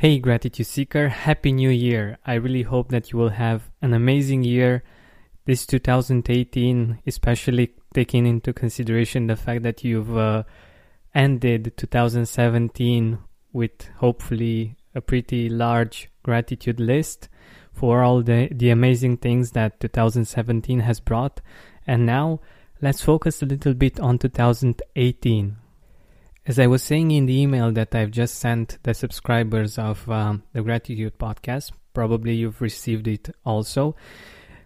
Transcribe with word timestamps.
Hey, 0.00 0.20
Gratitude 0.20 0.64
Seeker, 0.64 1.08
Happy 1.08 1.50
New 1.50 1.70
Year! 1.70 2.18
I 2.24 2.34
really 2.34 2.62
hope 2.62 2.90
that 2.90 3.10
you 3.10 3.18
will 3.18 3.30
have 3.30 3.68
an 3.82 3.92
amazing 3.92 4.44
year 4.44 4.84
this 5.44 5.66
2018, 5.66 7.00
especially 7.04 7.74
taking 7.92 8.24
into 8.24 8.52
consideration 8.52 9.26
the 9.26 9.34
fact 9.34 9.64
that 9.64 9.82
you've 9.82 10.16
uh, 10.16 10.44
ended 11.16 11.76
2017 11.76 13.18
with 13.52 13.88
hopefully 13.96 14.76
a 14.94 15.00
pretty 15.00 15.48
large 15.48 16.08
gratitude 16.22 16.78
list 16.78 17.28
for 17.72 18.04
all 18.04 18.22
the, 18.22 18.48
the 18.52 18.70
amazing 18.70 19.16
things 19.16 19.50
that 19.50 19.80
2017 19.80 20.78
has 20.78 21.00
brought. 21.00 21.40
And 21.88 22.06
now 22.06 22.38
let's 22.80 23.02
focus 23.02 23.42
a 23.42 23.46
little 23.46 23.74
bit 23.74 23.98
on 23.98 24.18
2018. 24.20 25.56
As 26.48 26.58
I 26.58 26.66
was 26.66 26.82
saying 26.82 27.10
in 27.10 27.26
the 27.26 27.38
email 27.38 27.70
that 27.72 27.94
I've 27.94 28.10
just 28.10 28.38
sent 28.38 28.78
the 28.82 28.94
subscribers 28.94 29.76
of 29.76 30.08
um, 30.08 30.44
the 30.54 30.62
Gratitude 30.62 31.18
Podcast, 31.18 31.72
probably 31.92 32.36
you've 32.36 32.62
received 32.62 33.06
it 33.06 33.28
also. 33.44 33.96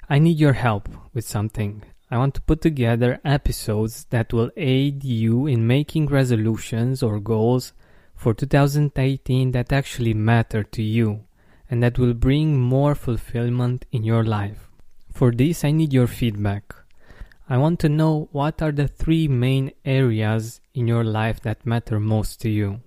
I 0.08 0.20
need 0.20 0.38
your 0.38 0.52
help 0.52 0.88
with 1.12 1.24
something. 1.26 1.82
I 2.08 2.18
want 2.18 2.34
to 2.34 2.40
put 2.40 2.60
together 2.60 3.18
episodes 3.24 4.04
that 4.10 4.32
will 4.32 4.52
aid 4.56 5.02
you 5.02 5.48
in 5.48 5.66
making 5.66 6.06
resolutions 6.06 7.02
or 7.02 7.18
goals 7.18 7.72
for 8.14 8.32
2018 8.32 9.50
that 9.50 9.72
actually 9.72 10.14
matter 10.14 10.62
to 10.62 10.84
you 10.84 11.24
and 11.68 11.82
that 11.82 11.98
will 11.98 12.14
bring 12.14 12.60
more 12.60 12.94
fulfillment 12.94 13.86
in 13.90 14.04
your 14.04 14.22
life. 14.22 14.68
For 15.12 15.32
this, 15.32 15.64
I 15.64 15.72
need 15.72 15.92
your 15.92 16.06
feedback. 16.06 16.76
I 17.48 17.56
want 17.58 17.80
to 17.80 17.88
know 17.88 18.28
what 18.32 18.62
are 18.62 18.72
the 18.72 18.88
three 18.88 19.28
main 19.28 19.72
areas 19.84 20.60
in 20.74 20.86
your 20.86 21.04
life 21.04 21.40
that 21.42 21.66
matter 21.66 21.98
most 21.98 22.40
to 22.42 22.48
you. 22.48 22.80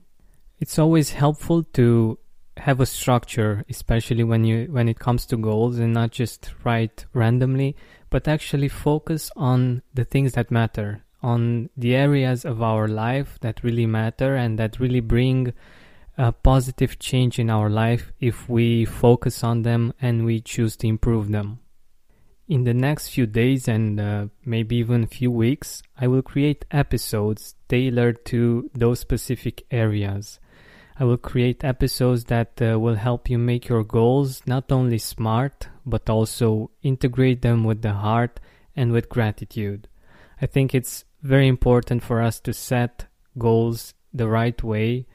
It's 0.59 0.79
always 0.79 1.11
helpful 1.11 1.63
to 1.73 2.17
have 2.57 2.79
a 2.79 2.85
structure, 2.85 3.65
especially 3.69 4.23
when 4.23 4.45
you 4.45 4.67
when 4.71 4.87
it 4.87 4.97
comes 4.99 5.25
to 5.27 5.37
goals 5.37 5.77
and 5.77 5.93
not 5.93 6.11
just 6.11 6.51
write 6.63 7.05
randomly, 7.13 7.75
but 8.09 8.27
actually 8.27 8.69
focus 8.69 9.29
on 9.35 9.81
the 9.93 10.05
things 10.05 10.33
that 10.33 10.51
matter, 10.51 11.03
on 11.21 11.69
the 11.75 11.93
areas 11.93 12.45
of 12.45 12.61
our 12.61 12.87
life 12.87 13.37
that 13.41 13.63
really 13.63 13.85
matter 13.85 14.35
and 14.35 14.57
that 14.57 14.79
really 14.79 15.01
bring 15.01 15.53
a 16.17 16.31
positive 16.31 16.97
change 16.97 17.39
in 17.39 17.49
our 17.49 17.69
life 17.69 18.13
if 18.21 18.47
we 18.47 18.85
focus 18.85 19.43
on 19.43 19.63
them 19.63 19.93
and 20.01 20.23
we 20.23 20.39
choose 20.39 20.77
to 20.77 20.87
improve 20.87 21.29
them. 21.29 21.59
In 22.47 22.63
the 22.63 22.75
next 22.75 23.09
few 23.09 23.25
days 23.25 23.67
and 23.67 23.99
uh, 23.99 24.27
maybe 24.45 24.75
even 24.75 25.03
a 25.03 25.07
few 25.07 25.31
weeks, 25.31 25.81
I 25.99 26.05
will 26.05 26.21
create 26.21 26.63
episodes 26.69 27.55
tailored 27.67 28.23
to 28.25 28.69
those 28.75 28.99
specific 28.99 29.65
areas. 29.71 30.39
I 30.99 31.05
will 31.05 31.17
create 31.17 31.63
episodes 31.63 32.25
that 32.25 32.61
uh, 32.61 32.79
will 32.79 32.95
help 32.95 33.31
you 33.31 33.39
make 33.39 33.67
your 33.67 33.83
goals 33.83 34.43
not 34.45 34.71
only 34.71 34.99
smart, 34.99 35.69
but 35.87 36.07
also 36.07 36.69
integrate 36.83 37.41
them 37.41 37.63
with 37.63 37.81
the 37.81 37.93
heart 37.93 38.39
and 38.75 38.91
with 38.91 39.09
gratitude. 39.09 39.87
I 40.39 40.45
think 40.45 40.75
it's 40.75 41.03
very 41.23 41.47
important 41.47 42.03
for 42.03 42.21
us 42.21 42.39
to 42.41 42.53
set 42.53 43.07
goals 43.39 43.95
the 44.13 44.27
right 44.27 44.61
way 44.61 45.07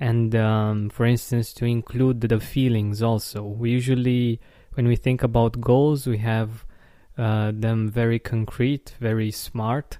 and, 0.00 0.34
um, 0.34 0.90
for 0.90 1.06
instance, 1.06 1.52
to 1.54 1.64
include 1.64 2.22
the 2.22 2.40
feelings 2.40 3.02
also. 3.02 3.44
We 3.44 3.70
usually, 3.70 4.40
when 4.74 4.88
we 4.88 4.96
think 4.96 5.22
about 5.22 5.60
goals, 5.60 6.08
we 6.08 6.18
have 6.18 6.66
uh, 7.18 7.52
them 7.54 7.88
very 7.88 8.18
concrete, 8.18 8.94
very 9.00 9.30
smart, 9.30 9.98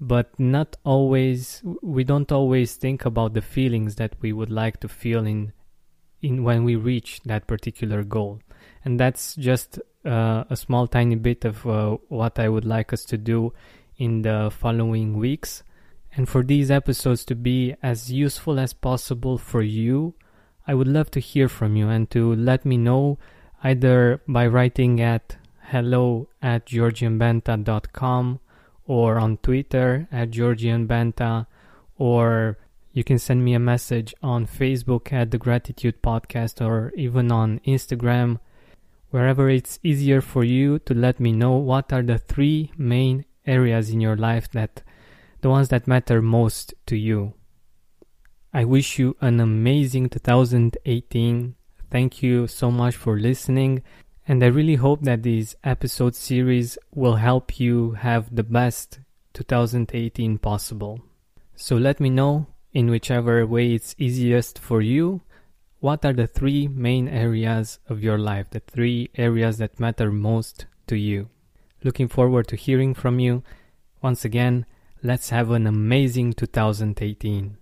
but 0.00 0.38
not 0.38 0.76
always. 0.84 1.62
We 1.82 2.04
don't 2.04 2.30
always 2.32 2.74
think 2.74 3.04
about 3.04 3.34
the 3.34 3.42
feelings 3.42 3.96
that 3.96 4.14
we 4.20 4.32
would 4.32 4.50
like 4.50 4.80
to 4.80 4.88
feel 4.88 5.26
in 5.26 5.52
in 6.20 6.42
when 6.42 6.64
we 6.64 6.74
reach 6.76 7.20
that 7.24 7.46
particular 7.46 8.02
goal, 8.02 8.40
and 8.84 8.98
that's 8.98 9.36
just 9.36 9.78
uh, 10.04 10.44
a 10.50 10.56
small 10.56 10.86
tiny 10.86 11.14
bit 11.14 11.44
of 11.44 11.66
uh, 11.66 11.96
what 12.08 12.38
I 12.38 12.48
would 12.48 12.64
like 12.64 12.92
us 12.92 13.04
to 13.06 13.18
do 13.18 13.52
in 13.96 14.22
the 14.22 14.50
following 14.50 15.16
weeks. 15.16 15.62
And 16.16 16.28
for 16.28 16.42
these 16.42 16.70
episodes 16.70 17.24
to 17.26 17.34
be 17.34 17.74
as 17.82 18.10
useful 18.10 18.58
as 18.58 18.72
possible 18.72 19.38
for 19.38 19.62
you, 19.62 20.14
I 20.66 20.74
would 20.74 20.88
love 20.88 21.10
to 21.12 21.20
hear 21.20 21.48
from 21.48 21.76
you 21.76 21.88
and 21.88 22.10
to 22.10 22.34
let 22.34 22.64
me 22.64 22.76
know 22.76 23.18
either 23.62 24.22
by 24.26 24.46
writing 24.46 25.00
at 25.00 25.36
hello 25.70 26.28
at 26.40 26.64
georgianbenta.com 26.64 28.40
or 28.86 29.18
on 29.18 29.36
Twitter 29.38 30.08
at 30.10 30.30
georgianbenta 30.30 31.46
or 31.98 32.56
you 32.92 33.04
can 33.04 33.18
send 33.18 33.44
me 33.44 33.52
a 33.52 33.58
message 33.58 34.14
on 34.22 34.46
Facebook 34.46 35.12
at 35.12 35.30
the 35.30 35.38
Gratitude 35.38 36.02
Podcast 36.02 36.64
or 36.64 36.90
even 36.96 37.30
on 37.30 37.60
Instagram, 37.66 38.40
wherever 39.10 39.50
it's 39.50 39.78
easier 39.82 40.20
for 40.20 40.42
you 40.42 40.78
to 40.80 40.94
let 40.94 41.20
me 41.20 41.30
know 41.30 41.52
what 41.52 41.92
are 41.92 42.02
the 42.02 42.18
three 42.18 42.72
main 42.76 43.24
areas 43.46 43.90
in 43.90 44.00
your 44.00 44.16
life 44.16 44.50
that 44.52 44.82
the 45.42 45.50
ones 45.50 45.68
that 45.68 45.86
matter 45.86 46.22
most 46.22 46.74
to 46.86 46.96
you. 46.96 47.34
I 48.52 48.64
wish 48.64 48.98
you 48.98 49.16
an 49.20 49.38
amazing 49.38 50.08
2018. 50.08 51.54
Thank 51.90 52.22
you 52.22 52.46
so 52.46 52.70
much 52.70 52.96
for 52.96 53.18
listening 53.18 53.82
and 54.28 54.44
I 54.44 54.48
really 54.48 54.74
hope 54.74 55.00
that 55.02 55.22
this 55.22 55.56
episode 55.64 56.14
series 56.14 56.76
will 56.94 57.16
help 57.16 57.58
you 57.58 57.92
have 57.92 58.36
the 58.36 58.42
best 58.42 59.00
2018 59.32 60.36
possible. 60.36 61.00
So 61.56 61.76
let 61.76 61.98
me 61.98 62.10
know, 62.10 62.46
in 62.74 62.90
whichever 62.90 63.46
way 63.46 63.72
it's 63.72 63.94
easiest 63.96 64.58
for 64.58 64.82
you, 64.82 65.22
what 65.80 66.04
are 66.04 66.12
the 66.12 66.26
three 66.26 66.68
main 66.68 67.08
areas 67.08 67.78
of 67.88 68.02
your 68.02 68.18
life, 68.18 68.50
the 68.50 68.60
three 68.60 69.08
areas 69.16 69.56
that 69.58 69.80
matter 69.80 70.12
most 70.12 70.66
to 70.88 70.96
you. 70.96 71.30
Looking 71.82 72.08
forward 72.08 72.48
to 72.48 72.56
hearing 72.56 72.92
from 72.92 73.18
you. 73.18 73.42
Once 74.02 74.26
again, 74.26 74.66
let's 75.02 75.30
have 75.30 75.50
an 75.50 75.66
amazing 75.66 76.34
2018. 76.34 77.57